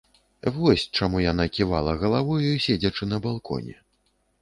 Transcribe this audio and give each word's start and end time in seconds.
Вось 0.55 0.85
чаму 0.99 1.21
яна 1.25 1.45
ківала 1.59 1.95
галавою, 2.01 2.41
седзячы 2.67 3.03
на 3.15 3.25
балконе. 3.31 3.81